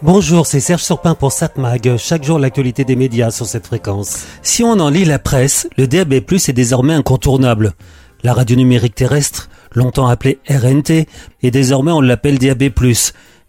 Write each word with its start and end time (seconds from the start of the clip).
Bonjour, 0.00 0.46
c'est 0.46 0.60
Serge 0.60 0.84
Surpin 0.84 1.16
pour 1.16 1.32
SatMag. 1.32 1.96
Chaque 1.96 2.22
jour, 2.22 2.38
l'actualité 2.38 2.84
des 2.84 2.94
médias 2.94 3.32
sur 3.32 3.46
cette 3.46 3.66
fréquence. 3.66 4.26
Si 4.42 4.62
on 4.62 4.78
en 4.78 4.90
lit 4.90 5.04
la 5.04 5.18
presse, 5.18 5.68
le 5.76 5.88
DAB+, 5.88 6.12
est 6.12 6.52
désormais 6.52 6.94
incontournable. 6.94 7.72
La 8.22 8.32
radio 8.32 8.54
numérique 8.54 8.94
terrestre, 8.94 9.48
longtemps 9.74 10.06
appelée 10.06 10.38
RNT, 10.48 11.08
et 11.42 11.50
désormais 11.50 11.90
on 11.90 12.00
l'appelle 12.00 12.38
DAB+. 12.38 12.70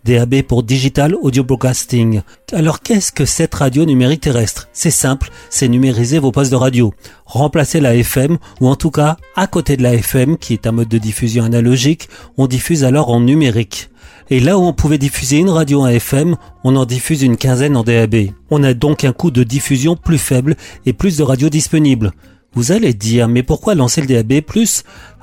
DAB 0.06 0.42
pour 0.42 0.64
Digital 0.64 1.14
Audio 1.22 1.44
Broadcasting. 1.44 2.22
Alors 2.52 2.80
qu'est-ce 2.80 3.12
que 3.12 3.26
cette 3.26 3.54
radio 3.54 3.86
numérique 3.86 4.22
terrestre? 4.22 4.70
C'est 4.74 4.90
simple, 4.90 5.30
c'est 5.52 5.68
numériser 5.68 6.18
vos 6.18 6.32
postes 6.32 6.52
de 6.52 6.56
radio. 6.56 6.96
Remplacer 7.28 7.80
la 7.80 7.96
FM, 7.96 8.40
ou 8.60 8.70
en 8.70 8.76
tout 8.76 8.90
cas, 8.90 9.18
à 9.36 9.46
côté 9.46 9.78
de 9.78 9.84
la 9.84 9.94
FM, 9.94 10.36
qui 10.38 10.54
est 10.54 10.66
un 10.66 10.72
mode 10.72 10.88
de 10.88 10.98
diffusion 10.98 11.44
analogique, 11.44 12.10
on 12.38 12.48
diffuse 12.48 12.84
alors 12.86 13.12
en 13.12 13.20
numérique. 13.20 13.92
Et 14.32 14.40
là 14.40 14.60
où 14.60 14.62
on 14.62 14.74
pouvait 14.74 15.00
diffuser 15.00 15.38
une 15.38 15.50
radio 15.50 15.82
en 15.82 15.88
FM, 15.88 16.36
on 16.64 16.76
en 16.76 16.86
diffuse 16.86 17.24
une 17.24 17.38
quinzaine 17.38 17.76
en 17.76 17.84
DAB. 17.84 18.16
On 18.52 18.64
a 18.64 18.76
donc 18.76 19.04
un 19.04 19.12
coût 19.12 19.32
de 19.32 19.44
diffusion 19.44 19.96
plus 19.96 20.20
faible 20.20 20.56
et 20.86 20.94
plus 20.94 21.18
de 21.18 21.24
radios 21.24 21.50
disponibles. 21.50 22.12
Vous 22.54 22.72
allez 22.72 22.94
dire, 22.94 23.28
mais 23.28 23.42
pourquoi 23.42 23.74
lancer 23.74 24.02
le 24.02 24.08
DAB+, 24.08 24.44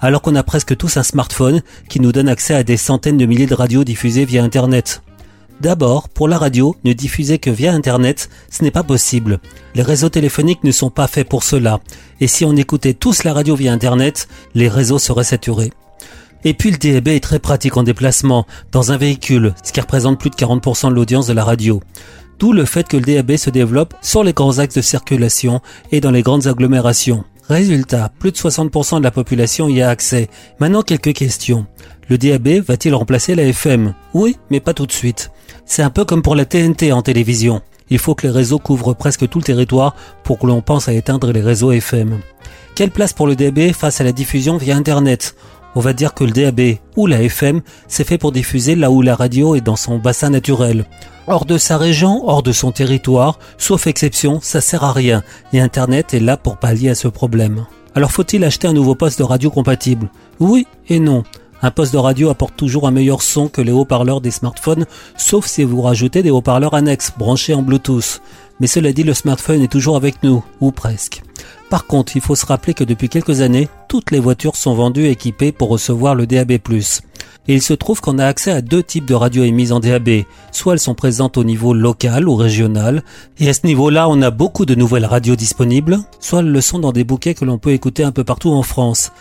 alors 0.00 0.22
qu'on 0.22 0.34
a 0.34 0.42
presque 0.42 0.76
tous 0.76 0.96
un 0.96 1.04
smartphone 1.04 1.62
qui 1.88 2.00
nous 2.00 2.10
donne 2.10 2.28
accès 2.28 2.54
à 2.54 2.64
des 2.64 2.76
centaines 2.76 3.16
de 3.16 3.26
milliers 3.26 3.46
de 3.46 3.54
radios 3.54 3.84
diffusées 3.84 4.24
via 4.24 4.42
Internet? 4.42 5.02
D'abord, 5.60 6.08
pour 6.08 6.26
la 6.26 6.36
radio, 6.36 6.74
ne 6.84 6.92
diffuser 6.92 7.38
que 7.38 7.50
via 7.50 7.72
Internet, 7.72 8.28
ce 8.50 8.64
n'est 8.64 8.72
pas 8.72 8.82
possible. 8.82 9.38
Les 9.74 9.82
réseaux 9.82 10.08
téléphoniques 10.08 10.64
ne 10.64 10.72
sont 10.72 10.90
pas 10.90 11.06
faits 11.06 11.28
pour 11.28 11.44
cela. 11.44 11.80
Et 12.20 12.26
si 12.26 12.44
on 12.44 12.56
écoutait 12.56 12.94
tous 12.94 13.22
la 13.22 13.32
radio 13.32 13.54
via 13.54 13.72
Internet, 13.72 14.28
les 14.54 14.68
réseaux 14.68 14.98
seraient 14.98 15.24
saturés. 15.24 15.70
Et 16.46 16.54
puis 16.54 16.70
le 16.70 16.76
DAB 16.76 17.08
est 17.08 17.18
très 17.18 17.40
pratique 17.40 17.76
en 17.76 17.82
déplacement, 17.82 18.46
dans 18.70 18.92
un 18.92 18.96
véhicule, 18.96 19.52
ce 19.64 19.72
qui 19.72 19.80
représente 19.80 20.20
plus 20.20 20.30
de 20.30 20.36
40% 20.36 20.90
de 20.90 20.94
l'audience 20.94 21.26
de 21.26 21.32
la 21.32 21.42
radio. 21.42 21.82
D'où 22.38 22.52
le 22.52 22.64
fait 22.64 22.86
que 22.86 22.96
le 22.96 23.02
DAB 23.02 23.36
se 23.36 23.50
développe 23.50 23.94
sur 24.00 24.22
les 24.22 24.32
grands 24.32 24.60
axes 24.60 24.76
de 24.76 24.80
circulation 24.80 25.60
et 25.90 26.00
dans 26.00 26.12
les 26.12 26.22
grandes 26.22 26.46
agglomérations. 26.46 27.24
Résultat, 27.48 28.12
plus 28.20 28.30
de 28.30 28.36
60% 28.36 28.98
de 29.00 29.02
la 29.02 29.10
population 29.10 29.68
y 29.68 29.82
a 29.82 29.88
accès. 29.88 30.28
Maintenant 30.60 30.82
quelques 30.82 31.14
questions. 31.14 31.66
Le 32.08 32.16
DAB 32.16 32.60
va-t-il 32.64 32.94
remplacer 32.94 33.34
la 33.34 33.42
FM 33.42 33.94
Oui, 34.14 34.36
mais 34.48 34.60
pas 34.60 34.72
tout 34.72 34.86
de 34.86 34.92
suite. 34.92 35.32
C'est 35.64 35.82
un 35.82 35.90
peu 35.90 36.04
comme 36.04 36.22
pour 36.22 36.36
la 36.36 36.44
TNT 36.44 36.92
en 36.92 37.02
télévision. 37.02 37.60
Il 37.90 37.98
faut 37.98 38.14
que 38.14 38.24
les 38.24 38.32
réseaux 38.32 38.60
couvrent 38.60 38.94
presque 38.94 39.28
tout 39.28 39.38
le 39.38 39.44
territoire 39.44 39.96
pour 40.22 40.38
que 40.38 40.46
l'on 40.46 40.62
pense 40.62 40.88
à 40.88 40.92
éteindre 40.92 41.32
les 41.32 41.40
réseaux 41.40 41.72
FM. 41.72 42.20
Quelle 42.76 42.90
place 42.90 43.14
pour 43.14 43.26
le 43.26 43.34
DAB 43.34 43.72
face 43.72 44.00
à 44.00 44.04
la 44.04 44.12
diffusion 44.12 44.58
via 44.58 44.76
Internet? 44.76 45.34
On 45.76 45.80
va 45.80 45.92
dire 45.92 46.14
que 46.14 46.24
le 46.24 46.32
DAB 46.32 46.78
ou 46.96 47.06
la 47.06 47.22
FM, 47.22 47.60
c'est 47.86 48.06
fait 48.06 48.18
pour 48.18 48.32
diffuser 48.32 48.74
là 48.74 48.90
où 48.90 49.02
la 49.02 49.14
radio 49.14 49.54
est 49.54 49.60
dans 49.60 49.76
son 49.76 49.98
bassin 49.98 50.30
naturel. 50.30 50.86
Hors 51.28 51.44
de 51.44 51.58
sa 51.58 51.76
région, 51.76 52.26
hors 52.26 52.42
de 52.42 52.52
son 52.52 52.72
territoire, 52.72 53.38
sauf 53.58 53.86
exception, 53.86 54.40
ça 54.40 54.62
sert 54.62 54.84
à 54.84 54.92
rien. 54.92 55.22
Et 55.52 55.60
Internet 55.60 56.14
est 56.14 56.20
là 56.20 56.38
pour 56.38 56.56
pallier 56.56 56.88
à 56.88 56.94
ce 56.94 57.08
problème. 57.08 57.66
Alors 57.94 58.10
faut-il 58.10 58.42
acheter 58.42 58.66
un 58.66 58.72
nouveau 58.72 58.94
poste 58.94 59.18
de 59.18 59.24
radio 59.24 59.50
compatible? 59.50 60.08
Oui 60.40 60.66
et 60.88 60.98
non. 60.98 61.24
Un 61.60 61.70
poste 61.70 61.92
de 61.92 61.98
radio 61.98 62.30
apporte 62.30 62.56
toujours 62.56 62.88
un 62.88 62.90
meilleur 62.90 63.20
son 63.20 63.48
que 63.48 63.60
les 63.60 63.72
haut-parleurs 63.72 64.22
des 64.22 64.30
smartphones, 64.30 64.86
sauf 65.16 65.46
si 65.46 65.62
vous 65.62 65.82
rajoutez 65.82 66.22
des 66.22 66.30
haut-parleurs 66.30 66.74
annexes 66.74 67.12
branchés 67.18 67.54
en 67.54 67.62
Bluetooth. 67.62 68.22
Mais 68.60 68.66
cela 68.66 68.92
dit, 68.92 69.04
le 69.04 69.14
smartphone 69.14 69.62
est 69.62 69.72
toujours 69.72 69.96
avec 69.96 70.22
nous, 70.22 70.42
ou 70.60 70.70
presque. 70.70 71.22
Par 71.70 71.86
contre, 71.86 72.16
il 72.16 72.22
faut 72.22 72.34
se 72.34 72.46
rappeler 72.46 72.74
que 72.74 72.84
depuis 72.84 73.08
quelques 73.08 73.40
années, 73.40 73.68
toutes 73.88 74.10
les 74.10 74.20
voitures 74.20 74.56
sont 74.56 74.74
vendues 74.74 75.06
équipées 75.06 75.52
pour 75.52 75.68
recevoir 75.68 76.14
le 76.14 76.26
DAB+. 76.26 76.52
Et 77.48 77.54
il 77.54 77.62
se 77.62 77.74
trouve 77.74 78.00
qu'on 78.00 78.18
a 78.18 78.26
accès 78.26 78.50
à 78.50 78.60
deux 78.60 78.82
types 78.82 79.06
de 79.06 79.14
radios 79.14 79.44
émises 79.44 79.72
en 79.72 79.80
DAB. 79.80 80.24
Soit 80.52 80.74
elles 80.74 80.80
sont 80.80 80.94
présentes 80.94 81.36
au 81.36 81.44
niveau 81.44 81.74
local 81.74 82.28
ou 82.28 82.34
régional, 82.34 83.02
et 83.38 83.48
à 83.48 83.52
ce 83.52 83.66
niveau-là, 83.66 84.08
on 84.08 84.22
a 84.22 84.30
beaucoup 84.30 84.66
de 84.66 84.74
nouvelles 84.74 85.06
radios 85.06 85.36
disponibles, 85.36 85.98
soit 86.20 86.40
elles 86.40 86.50
le 86.50 86.60
sont 86.60 86.78
dans 86.78 86.92
des 86.92 87.04
bouquets 87.04 87.34
que 87.34 87.44
l'on 87.44 87.58
peut 87.58 87.72
écouter 87.72 88.04
un 88.04 88.12
peu 88.12 88.24
partout 88.24 88.50
en 88.50 88.62
France. 88.62 89.12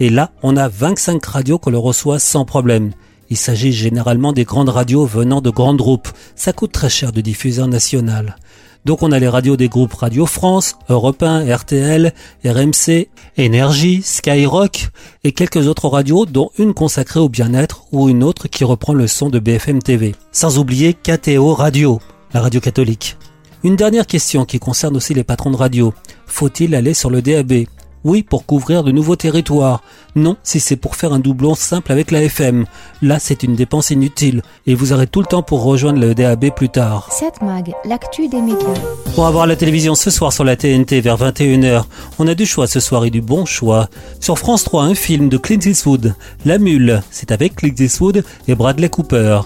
Et 0.00 0.10
là, 0.10 0.30
on 0.42 0.56
a 0.56 0.68
25 0.68 1.24
radios 1.24 1.58
que 1.58 1.70
l'on 1.70 1.80
reçoit 1.80 2.18
sans 2.18 2.44
problème. 2.44 2.92
Il 3.28 3.36
s'agit 3.36 3.72
généralement 3.72 4.32
des 4.32 4.44
grandes 4.44 4.68
radios 4.68 5.04
venant 5.04 5.40
de 5.40 5.50
grands 5.50 5.74
groupes. 5.74 6.08
Ça 6.36 6.52
coûte 6.52 6.72
très 6.72 6.90
cher 6.90 7.12
de 7.12 7.20
diffuser 7.20 7.62
en 7.62 7.68
national. 7.68 8.36
Donc 8.86 9.02
on 9.02 9.10
a 9.10 9.18
les 9.18 9.26
radios 9.26 9.56
des 9.56 9.68
groupes 9.68 9.94
Radio 9.94 10.26
France, 10.26 10.76
Europe 10.88 11.20
1, 11.20 11.52
RTL, 11.52 12.14
RMC, 12.44 13.08
Énergie, 13.36 14.00
Skyrock 14.00 14.90
et 15.24 15.32
quelques 15.32 15.66
autres 15.66 15.88
radios 15.88 16.24
dont 16.24 16.52
une 16.56 16.72
consacrée 16.72 17.18
au 17.18 17.28
bien-être 17.28 17.82
ou 17.90 18.08
une 18.08 18.22
autre 18.22 18.46
qui 18.46 18.62
reprend 18.62 18.94
le 18.94 19.08
son 19.08 19.28
de 19.28 19.40
BFM 19.40 19.82
TV. 19.82 20.14
Sans 20.30 20.60
oublier 20.60 20.94
KTO 20.94 21.52
Radio, 21.52 22.00
la 22.32 22.40
radio 22.40 22.60
catholique. 22.60 23.16
Une 23.64 23.74
dernière 23.74 24.06
question 24.06 24.44
qui 24.44 24.60
concerne 24.60 24.96
aussi 24.96 25.14
les 25.14 25.24
patrons 25.24 25.50
de 25.50 25.56
radio. 25.56 25.92
Faut-il 26.28 26.72
aller 26.76 26.94
sur 26.94 27.10
le 27.10 27.22
DAB 27.22 27.64
oui, 28.04 28.22
pour 28.22 28.46
couvrir 28.46 28.84
de 28.84 28.92
nouveaux 28.92 29.16
territoires. 29.16 29.82
Non, 30.14 30.36
si 30.42 30.60
c'est 30.60 30.76
pour 30.76 30.96
faire 30.96 31.12
un 31.12 31.18
doublon 31.18 31.54
simple 31.54 31.92
avec 31.92 32.10
la 32.10 32.22
FM. 32.22 32.64
Là, 33.02 33.18
c'est 33.18 33.42
une 33.42 33.54
dépense 33.54 33.90
inutile. 33.90 34.42
Et 34.66 34.74
vous 34.74 34.92
aurez 34.92 35.06
tout 35.06 35.20
le 35.20 35.26
temps 35.26 35.42
pour 35.42 35.62
rejoindre 35.62 35.98
le 35.98 36.14
DAB 36.14 36.50
plus 36.54 36.68
tard. 36.68 37.08
7 37.10 37.42
Mag, 37.42 37.74
l'actu 37.84 38.28
des 38.28 38.40
médias. 38.40 38.68
Pour 39.14 39.26
avoir 39.26 39.46
la 39.46 39.56
télévision 39.56 39.94
ce 39.94 40.10
soir 40.10 40.32
sur 40.32 40.44
la 40.44 40.56
TNT 40.56 41.00
vers 41.00 41.18
21h, 41.18 41.84
on 42.18 42.28
a 42.28 42.34
du 42.34 42.46
choix 42.46 42.66
ce 42.66 42.80
soir 42.80 43.04
et 43.04 43.10
du 43.10 43.20
bon 43.20 43.44
choix. 43.44 43.88
Sur 44.20 44.38
France 44.38 44.64
3, 44.64 44.84
un 44.84 44.94
film 44.94 45.28
de 45.28 45.36
Clint 45.36 45.60
Eastwood, 45.64 46.14
La 46.44 46.58
Mule. 46.58 47.02
C'est 47.10 47.32
avec 47.32 47.56
Clint 47.56 47.74
Eastwood 47.78 48.24
et 48.48 48.54
Bradley 48.54 48.88
Cooper. 48.88 49.40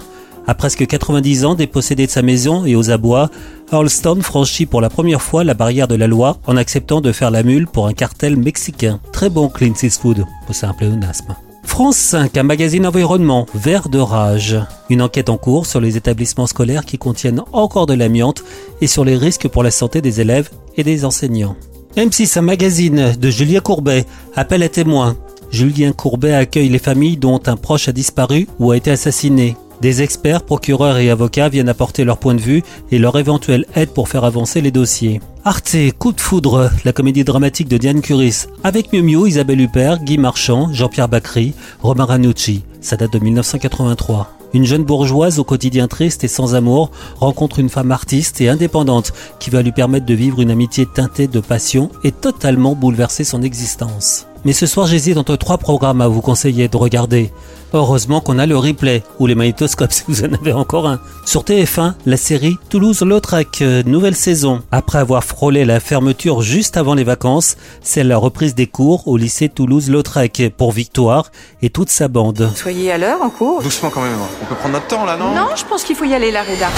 À 0.47 0.55
presque 0.55 0.87
90 0.87 1.45
ans 1.45 1.55
dépossédé 1.55 2.07
de 2.07 2.11
sa 2.11 2.23
maison 2.23 2.65
et 2.65 2.75
aux 2.75 2.91
abois, 2.91 3.31
Earlston 3.73 4.21
franchit 4.23 4.67
pour 4.67 4.81
la 4.81 4.91
première 4.91 5.23
fois 5.23 5.45
la 5.45 5.55
barrière 5.55 5.89
de 5.89 5.95
la 5.95 6.07
loi 6.07 6.39
en 6.47 6.57
acceptant 6.57 7.01
de 7.01 7.13
faire 7.13 7.31
la 7.31 7.43
mule 7.43 7.67
pour 7.67 7.87
un 7.87 7.93
cartel 7.93 8.37
mexicain. 8.37 9.01
Très 9.13 9.31
bon 9.31 9.49
Clint 9.49 9.75
Eastwood, 9.83 10.25
c'est 10.51 10.67
un 10.67 10.73
pléonasme. 10.73 11.37
France 11.63 11.97
5, 11.99 12.37
un 12.37 12.43
magazine 12.43 12.87
environnement, 12.87 13.47
vert 13.55 13.89
de 13.89 13.99
rage. 13.99 14.59
Une 14.89 15.03
enquête 15.03 15.29
en 15.29 15.37
cours 15.37 15.67
sur 15.67 15.81
les 15.81 15.97
établissements 15.97 16.49
scolaires 16.49 16.85
qui 16.85 16.99
contiennent 16.99 17.43
encore 17.53 17.87
de 17.87 17.95
l'amiante 17.95 18.43
et 18.81 18.87
sur 18.87 19.05
les 19.05 19.17
risques 19.17 19.49
pour 19.49 19.63
la 19.63 19.71
santé 19.71 20.01
des 20.01 20.21
élèves 20.21 20.51
et 20.77 20.83
des 20.83 21.05
enseignants. 21.05 21.57
M6, 21.97 22.39
un 22.39 22.43
magazine 22.43 23.13
de 23.19 23.31
Julien 23.31 23.61
Courbet, 23.61 24.05
appel 24.35 24.63
à 24.63 24.69
témoins. 24.69 25.17
Julien 25.51 25.93
Courbet 25.93 26.35
accueille 26.35 26.69
les 26.69 26.79
familles 26.79 27.17
dont 27.17 27.41
un 27.47 27.57
proche 27.57 27.89
a 27.89 27.93
disparu 27.93 28.47
ou 28.59 28.71
a 28.71 28.77
été 28.77 28.91
assassiné. 28.91 29.57
Des 29.81 30.03
experts, 30.03 30.43
procureurs 30.43 30.99
et 30.99 31.09
avocats 31.09 31.49
viennent 31.49 31.71
apporter 31.71 32.05
leur 32.05 32.19
point 32.19 32.35
de 32.35 32.41
vue 32.41 32.63
et 32.91 32.99
leur 32.99 33.19
éventuelle 33.19 33.65
aide 33.75 33.91
pour 33.91 34.11
faire 34.11 34.25
avancer 34.25 34.61
les 34.61 34.71
dossiers. 34.71 35.23
Arte, 35.45 35.75
Coup 35.99 36.13
de 36.13 36.21
foudre, 36.21 36.71
la 36.85 36.93
comédie 36.93 37.25
dramatique 37.25 37.69
de 37.69 37.79
Diane 37.79 38.03
Curis, 38.03 38.45
avec 38.63 38.93
Miu 38.93 39.01
Miu, 39.01 39.27
Isabelle 39.27 39.63
Huppert, 39.63 40.05
Guy 40.05 40.19
Marchand, 40.19 40.71
Jean-Pierre 40.75 41.09
Bacry, 41.09 41.55
Romain 41.83 42.05
Ranucci. 42.05 42.63
Ça 42.83 42.97
date 42.97 43.15
de 43.15 43.21
1983. 43.21 44.31
Une 44.53 44.67
jeune 44.67 44.85
bourgeoise 44.85 45.39
au 45.39 45.45
quotidien 45.45 45.89
triste 45.89 46.25
et 46.25 46.29
sans 46.29 46.55
amour 46.55 46.91
rencontre 47.19 47.59
une 47.59 47.71
femme 47.71 47.93
artiste 47.93 48.41
et 48.43 48.51
indépendante 48.51 49.13
qui 49.39 49.49
va 49.49 49.63
lui 49.63 49.73
permettre 49.73 50.07
de 50.07 50.15
vivre 50.15 50.41
une 50.41 50.51
amitié 50.51 50.85
teintée 50.87 51.29
de 51.29 51.41
passion 51.41 51.91
et 52.05 52.13
totalement 52.13 52.75
bouleverser 52.75 53.25
son 53.25 53.43
existence. 53.43 54.27
Mais 54.45 54.53
ce 54.53 54.67
soir, 54.67 54.87
j'hésite 54.87 55.19
entre 55.19 55.37
trois 55.37 55.59
programmes 55.59 56.01
à 56.01 56.09
vous 56.09 56.23
conseiller 56.23 56.69
de 56.69 56.77
regarder. 56.77 57.31
Heureusement 57.73 58.21
qu'on 58.21 58.39
a 58.39 58.47
le 58.47 58.57
replay, 58.57 59.03
ou 59.19 59.27
les 59.27 59.35
magnétoscopes 59.35 59.93
si 59.93 60.03
vous 60.09 60.25
en 60.25 60.33
avez 60.33 60.53
encore 60.53 60.89
un. 60.89 60.99
Sur 61.25 61.43
TF1, 61.45 61.95
la 62.07 62.17
série 62.17 62.57
Toulouse-Lautrec, 62.69 63.63
euh, 63.63 63.83
nouvelle 63.85 64.17
saison. 64.17 64.63
Après 64.73 64.99
avoir 64.99 65.23
frôlé 65.25 65.65
la 65.65 65.79
fermeture 65.79 66.41
juste 66.41 66.77
avant 66.77 66.95
les 66.95 67.05
vacances, 67.05 67.57
c'est 67.83 68.03
la 68.03 68.17
reprise 68.17 68.55
des 68.55 68.67
cours 68.67 69.07
au 69.07 69.17
lycée 69.17 69.49
Toulouse-Lautrec 69.49 70.53
pour 70.57 70.73
Victoire 70.73 71.31
et 71.63 71.71
toute 71.71 71.91
sa 71.91 72.09
bande. 72.09 72.51
Soyez 72.57 72.91
à 72.91 72.99
l'heure 72.99 73.23
en 73.23 73.31
cours 73.31 73.63
Doucement 73.63 73.91
quand 73.91 74.03
même, 74.03 74.19
on 74.43 74.47
peut 74.47 74.55
prendre 74.55 74.75
notre 74.75 74.87
temps 74.87 75.05
là, 75.05 75.17
non? 75.17 75.35
Non, 75.35 75.49
je 75.55 75.65
pense 75.65 75.85
qu'il 75.85 75.97
faut 75.97 76.05
y 76.05 76.15
aller, 76.15 76.31
la 76.31 76.43
Reda. 76.43 76.69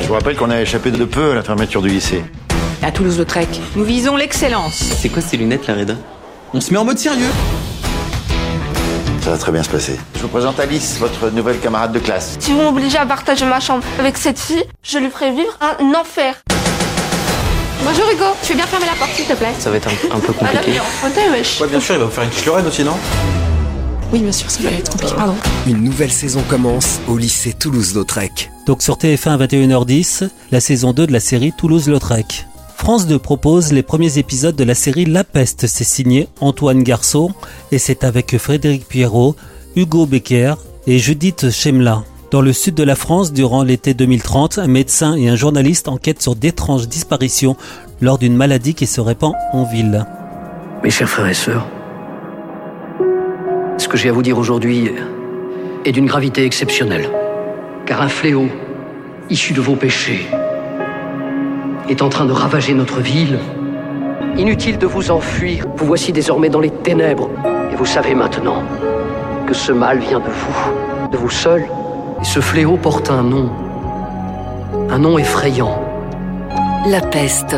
Je 0.00 0.06
vous 0.06 0.14
rappelle 0.14 0.36
qu'on 0.36 0.50
a 0.50 0.60
échappé 0.60 0.90
de 0.90 1.04
peu 1.04 1.32
à 1.32 1.34
la 1.34 1.42
fermeture 1.42 1.82
du 1.82 1.88
lycée. 1.88 2.24
À 2.82 2.90
Toulouse-Lautrec, 2.90 3.48
nous 3.76 3.84
visons 3.84 4.16
l'excellence. 4.16 4.74
C'est 5.00 5.08
quoi 5.08 5.20
ces 5.22 5.36
lunettes, 5.36 5.66
la 5.66 5.74
Reda? 5.74 5.94
On 6.54 6.60
se 6.60 6.72
met 6.72 6.78
en 6.78 6.84
mode 6.84 6.98
sérieux 6.98 7.30
Ça 9.20 9.30
va 9.30 9.38
très 9.38 9.52
bien 9.52 9.62
se 9.62 9.68
passer. 9.68 9.98
Je 10.16 10.20
vous 10.22 10.28
présente 10.28 10.58
Alice, 10.60 10.96
votre 10.98 11.30
nouvelle 11.30 11.58
camarade 11.58 11.92
de 11.92 11.98
classe. 11.98 12.36
Si 12.40 12.52
vous 12.52 12.62
m'obligez 12.62 12.98
à 12.98 13.06
partager 13.06 13.44
ma 13.44 13.60
chambre 13.60 13.84
avec 13.98 14.16
cette 14.16 14.38
fille, 14.38 14.64
je 14.82 14.98
lui 14.98 15.10
ferai 15.10 15.30
vivre 15.32 15.56
un 15.60 15.94
enfer. 15.94 16.34
Bonjour 17.84 18.04
Hugo, 18.12 18.24
tu 18.42 18.52
veux 18.52 18.56
bien 18.56 18.66
fermer 18.66 18.86
la 18.86 18.94
porte 18.94 19.10
s'il 19.14 19.26
te 19.26 19.34
plaît? 19.34 19.52
Ça 19.58 19.70
va 19.70 19.76
être 19.76 19.88
un, 19.88 20.16
un 20.16 20.20
peu 20.20 20.32
Madame, 20.40 20.56
compliqué. 20.56 20.72
viens, 20.72 20.82
fauteuil, 20.82 21.30
wesh. 21.30 21.60
Ouais, 21.60 21.68
bien 21.68 21.80
sûr, 21.80 21.94
il 21.94 21.98
va 22.00 22.04
vous 22.06 22.10
faire 22.10 22.24
une 22.24 22.30
petite 22.30 22.46
Lorraine 22.46 22.66
aussi, 22.66 22.82
non? 22.82 22.96
Oui, 24.12 24.20
bien 24.20 24.32
sûr, 24.32 24.50
ça 24.50 24.62
va 24.62 24.70
être 24.70 24.90
compliqué, 24.90 25.14
pardon. 25.14 25.36
Une 25.66 25.84
nouvelle 25.84 26.10
saison 26.10 26.42
commence 26.48 26.98
au 27.08 27.16
lycée 27.18 27.52
Toulouse-Lautrec. 27.52 28.50
Donc 28.66 28.82
sur 28.82 28.96
TF1 28.96 29.30
à 29.30 29.46
21h10, 29.46 30.28
la 30.50 30.60
saison 30.60 30.92
2 30.92 31.06
de 31.06 31.12
la 31.12 31.20
série 31.20 31.52
Toulouse-Lautrec. 31.52 32.46
France 32.78 33.06
2 33.06 33.18
propose 33.18 33.72
les 33.72 33.82
premiers 33.82 34.16
épisodes 34.16 34.56
de 34.56 34.64
la 34.64 34.74
série 34.74 35.04
La 35.04 35.22
Peste. 35.22 35.66
C'est 35.66 35.84
signé 35.84 36.28
Antoine 36.40 36.82
Garceau 36.82 37.32
et 37.70 37.76
c'est 37.76 38.02
avec 38.02 38.38
Frédéric 38.38 38.88
Pierrot, 38.88 39.36
Hugo 39.76 40.06
Becker 40.06 40.54
et 40.86 40.98
Judith 40.98 41.50
Chemla. 41.50 42.04
Dans 42.30 42.40
le 42.40 42.54
sud 42.54 42.74
de 42.74 42.84
la 42.84 42.94
France, 42.94 43.32
durant 43.32 43.62
l'été 43.62 43.92
2030, 43.92 44.58
un 44.58 44.68
médecin 44.68 45.16
et 45.16 45.28
un 45.28 45.36
journaliste 45.36 45.88
enquêtent 45.88 46.22
sur 46.22 46.34
d'étranges 46.34 46.88
disparitions 46.88 47.56
lors 48.00 48.16
d'une 48.16 48.36
maladie 48.36 48.74
qui 48.74 48.86
se 48.86 49.02
répand 49.02 49.34
en 49.52 49.64
ville. 49.64 50.06
Mes 50.82 50.90
chers 50.90 51.10
frères 51.10 51.28
et 51.28 51.34
sœurs, 51.34 51.66
ce 53.76 53.88
que 53.88 53.98
j'ai 53.98 54.08
à 54.08 54.12
vous 54.12 54.22
dire 54.22 54.38
aujourd'hui 54.38 54.92
est 55.84 55.92
d'une 55.92 56.06
gravité 56.06 56.44
exceptionnelle. 56.46 57.10
Car 57.84 58.00
un 58.00 58.08
fléau, 58.08 58.46
issu 59.28 59.52
de 59.52 59.60
vos 59.60 59.74
péchés, 59.76 60.26
est 61.88 62.02
en 62.02 62.08
train 62.08 62.24
de 62.24 62.32
ravager 62.32 62.74
notre 62.74 63.00
ville. 63.00 63.38
Inutile 64.36 64.78
de 64.78 64.86
vous 64.86 65.10
enfuir, 65.10 65.66
vous 65.76 65.86
voici 65.86 66.12
désormais 66.12 66.48
dans 66.48 66.60
les 66.60 66.70
ténèbres. 66.70 67.30
Et 67.72 67.76
vous 67.76 67.86
savez 67.86 68.14
maintenant 68.14 68.62
que 69.46 69.54
ce 69.54 69.72
mal 69.72 69.98
vient 69.98 70.20
de 70.20 70.30
vous, 70.30 71.08
de 71.10 71.16
vous 71.16 71.30
seul. 71.30 71.66
Et 72.20 72.24
ce 72.24 72.40
fléau 72.40 72.76
porte 72.76 73.10
un 73.10 73.22
nom, 73.22 73.50
un 74.90 74.98
nom 74.98 75.18
effrayant. 75.18 75.82
La 76.86 77.00
peste. 77.00 77.56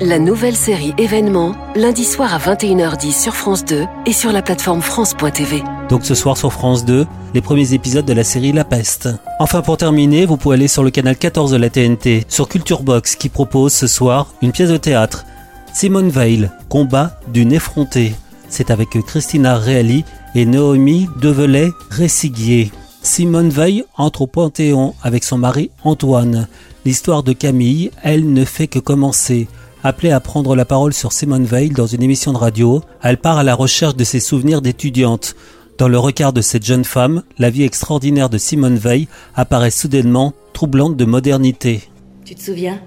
La 0.00 0.18
nouvelle 0.18 0.56
série 0.56 0.92
événement, 0.98 1.54
lundi 1.76 2.04
soir 2.04 2.34
à 2.34 2.38
21h10 2.38 3.12
sur 3.12 3.36
France 3.36 3.64
2 3.64 3.84
et 4.06 4.12
sur 4.12 4.32
la 4.32 4.42
plateforme 4.42 4.82
France.tv. 4.82 5.62
Donc 5.88 6.04
ce 6.04 6.16
soir 6.16 6.36
sur 6.36 6.52
France 6.52 6.84
2, 6.84 7.06
les 7.32 7.40
premiers 7.40 7.74
épisodes 7.74 8.04
de 8.04 8.12
la 8.12 8.24
série 8.24 8.50
La 8.50 8.64
Peste. 8.64 9.08
Enfin 9.38 9.62
pour 9.62 9.76
terminer, 9.76 10.26
vous 10.26 10.36
pouvez 10.36 10.56
aller 10.56 10.66
sur 10.66 10.82
le 10.82 10.90
canal 10.90 11.16
14 11.16 11.52
de 11.52 11.56
la 11.58 11.70
TNT, 11.70 12.24
sur 12.28 12.48
Culture 12.48 12.82
Box 12.82 13.14
qui 13.14 13.28
propose 13.28 13.72
ce 13.72 13.86
soir 13.86 14.34
une 14.42 14.50
pièce 14.50 14.70
de 14.70 14.76
théâtre. 14.76 15.24
Simone 15.72 16.08
Veil, 16.08 16.50
combat 16.68 17.20
d'une 17.32 17.52
effrontée. 17.52 18.14
C'est 18.48 18.72
avec 18.72 18.90
Christina 19.06 19.56
Reali 19.56 20.04
et 20.34 20.44
Naomi 20.44 21.08
Develay-Ressiguier. 21.20 22.72
Simone 23.00 23.50
Veil 23.50 23.84
entre 23.96 24.22
au 24.22 24.26
Panthéon 24.26 24.94
avec 25.04 25.22
son 25.22 25.38
mari 25.38 25.70
Antoine. 25.84 26.48
L'histoire 26.84 27.22
de 27.22 27.32
Camille, 27.32 27.92
elle 28.02 28.32
ne 28.32 28.44
fait 28.44 28.66
que 28.66 28.80
commencer. 28.80 29.46
Appelée 29.86 30.12
à 30.12 30.20
prendre 30.20 30.56
la 30.56 30.64
parole 30.64 30.94
sur 30.94 31.12
Simone 31.12 31.44
Veil 31.44 31.68
dans 31.68 31.84
une 31.84 32.02
émission 32.02 32.32
de 32.32 32.38
radio, 32.38 32.80
elle 33.02 33.18
part 33.18 33.36
à 33.36 33.42
la 33.42 33.54
recherche 33.54 33.94
de 33.94 34.02
ses 34.02 34.18
souvenirs 34.18 34.62
d'étudiante. 34.62 35.36
Dans 35.76 35.88
le 35.88 35.98
regard 35.98 36.32
de 36.32 36.40
cette 36.40 36.64
jeune 36.64 36.86
femme, 36.86 37.22
la 37.36 37.50
vie 37.50 37.64
extraordinaire 37.64 38.30
de 38.30 38.38
Simone 38.38 38.76
Veil 38.76 39.08
apparaît 39.34 39.70
soudainement 39.70 40.32
troublante 40.54 40.96
de 40.96 41.04
modernité. 41.04 41.82
Tu 42.24 42.34
te 42.34 42.40
souviens? 42.40 42.80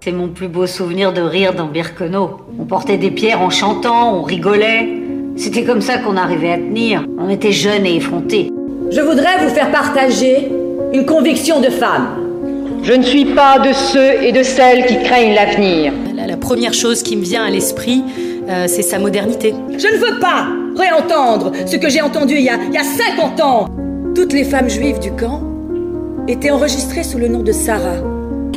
C'est 0.00 0.12
mon 0.12 0.28
plus 0.28 0.48
beau 0.48 0.66
souvenir 0.66 1.12
de 1.12 1.20
rire 1.20 1.54
dans 1.54 1.66
Birkenau. 1.66 2.40
On 2.58 2.64
portait 2.64 2.96
des 2.96 3.10
pierres 3.10 3.42
en 3.42 3.50
chantant, 3.50 4.16
on 4.16 4.22
rigolait. 4.22 4.88
C'était 5.36 5.64
comme 5.64 5.82
ça 5.82 5.98
qu'on 5.98 6.16
arrivait 6.16 6.52
à 6.52 6.56
tenir. 6.56 7.04
On 7.18 7.28
était 7.28 7.52
jeunes 7.52 7.84
et 7.84 7.96
effrontés. 7.96 8.50
Je 8.90 9.00
voudrais 9.02 9.44
vous 9.44 9.54
faire 9.54 9.70
partager 9.70 10.50
une 10.94 11.04
conviction 11.04 11.60
de 11.60 11.68
femme. 11.68 12.25
Je 12.86 12.92
ne 12.92 13.02
suis 13.02 13.24
pas 13.24 13.58
de 13.58 13.72
ceux 13.72 14.22
et 14.22 14.30
de 14.30 14.44
celles 14.44 14.86
qui 14.86 15.02
craignent 15.02 15.34
l'avenir. 15.34 15.92
La, 16.14 16.28
la, 16.28 16.36
première 16.36 16.72
chose 16.72 17.02
qui 17.02 17.16
me 17.16 17.22
vient 17.22 17.42
à 17.42 17.50
l'esprit, 17.50 18.04
euh, 18.48 18.66
c'est 18.68 18.82
sa 18.82 19.00
modernité. 19.00 19.54
Je 19.76 19.88
ne 19.88 19.96
veux 19.96 20.20
pas 20.20 20.46
réentendre 20.76 21.50
ce 21.66 21.74
que 21.74 21.88
j'ai 21.88 22.00
entendu 22.00 22.36
il 22.36 22.44
y, 22.44 22.48
a, 22.48 22.60
il 22.68 22.72
y 22.72 22.78
a 22.78 22.84
50 22.84 23.40
ans. 23.40 23.66
Toutes 24.14 24.32
les 24.32 24.44
femmes 24.44 24.70
juives 24.70 25.00
du 25.00 25.10
camp 25.10 25.42
étaient 26.28 26.52
enregistrées 26.52 27.02
sous 27.02 27.18
le 27.18 27.26
nom 27.26 27.42
de 27.42 27.50
Sarah. 27.50 27.96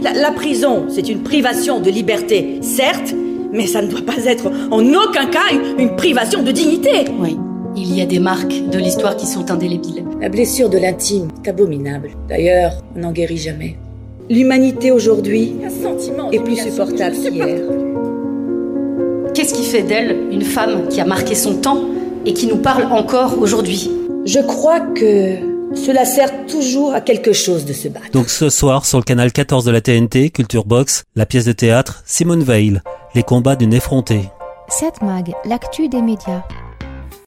La, 0.04 0.14
la 0.14 0.32
prison, 0.32 0.86
c'est 0.90 1.10
une 1.10 1.24
privation 1.24 1.80
de 1.80 1.90
liberté, 1.90 2.60
certes, 2.62 3.16
mais 3.52 3.66
ça 3.66 3.82
ne 3.82 3.88
doit 3.88 4.06
pas 4.06 4.26
être 4.26 4.52
en 4.70 4.86
aucun 4.94 5.26
cas 5.26 5.52
une, 5.52 5.80
une 5.80 5.96
privation 5.96 6.44
de 6.44 6.52
dignité. 6.52 7.06
Oui. 7.20 7.36
Il 7.76 7.98
y 7.98 8.02
a 8.04 8.06
des 8.06 8.20
marques 8.20 8.70
de 8.70 8.78
l'histoire 8.78 9.18
qui 9.18 9.26
sont 9.26 9.50
indélébiles. 9.50 10.06
La 10.22 10.30
blessure 10.30 10.70
de 10.70 10.78
l'intime 10.78 11.30
est 11.44 11.50
abominable. 11.50 12.12
D'ailleurs, 12.28 12.74
on 12.96 13.00
n'en 13.00 13.12
guérit 13.12 13.38
jamais. 13.38 13.80
L'humanité 14.30 14.92
aujourd'hui 14.92 15.56
est 16.32 16.40
plus 16.40 16.58
supportable 16.58 17.16
qu'hier. 17.16 17.62
Qu'est-ce 19.34 19.56
qui 19.56 19.64
fait 19.64 19.82
d'elle 19.82 20.28
une 20.32 20.44
femme 20.44 20.88
qui 20.88 21.02
a 21.02 21.06
marqué 21.06 21.34
son 21.34 21.56
temps 21.56 21.84
et 22.28 22.34
qui 22.34 22.46
nous 22.46 22.58
parle 22.58 22.84
encore 22.92 23.40
aujourd'hui? 23.40 23.90
Je 24.26 24.40
crois 24.40 24.82
que 24.82 25.38
cela 25.74 26.06
sert 26.06 26.46
toujours 26.46 26.94
à 26.94 27.02
quelque 27.02 27.34
chose 27.34 27.66
de 27.66 27.74
se 27.74 27.88
battre. 27.88 28.12
Donc 28.12 28.30
ce 28.30 28.50
soir, 28.50 28.86
sur 28.86 29.00
le 29.00 29.04
canal 29.04 29.32
14 29.32 29.66
de 29.66 29.72
la 29.72 29.82
TNT, 29.82 30.30
Culture 30.30 30.66
Box, 30.66 31.06
la 31.16 31.26
pièce 31.26 31.46
de 31.46 31.52
théâtre 31.52 32.04
Simone 32.06 32.44
Veil, 32.44 32.82
les 33.16 33.24
combats 33.24 33.56
d'une 33.56 33.74
effrontée. 33.74 34.30
7 34.68 35.02
Mag, 35.02 35.34
l'actu 35.46 35.90
des 35.90 36.04
médias. 36.04 36.44